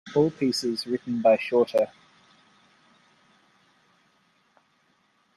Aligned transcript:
All 0.15 0.31
pieces 0.31 0.87
written 0.87 1.21
by 1.21 1.37
Shorter. 1.37 1.91